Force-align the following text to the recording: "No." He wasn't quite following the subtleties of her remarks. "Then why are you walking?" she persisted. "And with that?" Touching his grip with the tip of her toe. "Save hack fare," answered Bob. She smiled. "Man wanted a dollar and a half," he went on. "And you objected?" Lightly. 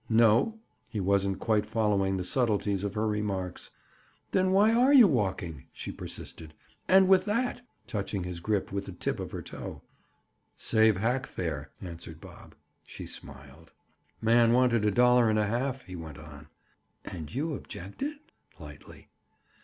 "No." 0.09 0.57
He 0.89 0.99
wasn't 0.99 1.37
quite 1.37 1.63
following 1.63 2.17
the 2.17 2.23
subtleties 2.23 2.83
of 2.83 2.95
her 2.95 3.07
remarks. 3.07 3.69
"Then 4.31 4.49
why 4.51 4.71
are 4.73 4.91
you 4.91 5.07
walking?" 5.07 5.65
she 5.71 5.91
persisted. 5.91 6.55
"And 6.87 7.07
with 7.07 7.25
that?" 7.25 7.61
Touching 7.85 8.23
his 8.23 8.39
grip 8.39 8.71
with 8.71 8.87
the 8.87 8.93
tip 8.93 9.19
of 9.19 9.29
her 9.29 9.43
toe. 9.43 9.83
"Save 10.57 10.97
hack 10.97 11.27
fare," 11.27 11.69
answered 11.83 12.19
Bob. 12.19 12.55
She 12.83 13.05
smiled. 13.05 13.73
"Man 14.23 14.53
wanted 14.53 14.85
a 14.85 14.91
dollar 14.91 15.29
and 15.29 15.37
a 15.37 15.45
half," 15.45 15.83
he 15.83 15.95
went 15.95 16.17
on. 16.17 16.47
"And 17.05 17.31
you 17.31 17.53
objected?" 17.53 18.17
Lightly. 18.57 19.07